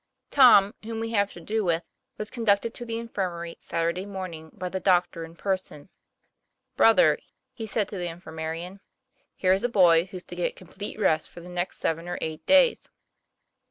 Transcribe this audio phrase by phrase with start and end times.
[0.31, 1.83] Tom, whom we have to do with,
[2.17, 5.89] was conducted to the infirmary Saturday morning by the doctor in person.
[6.75, 7.19] "Brother,"
[7.53, 8.79] he said to the infirmarian,
[9.35, 12.89] "here's a boy who's to get complete rest for the next seven or eight days."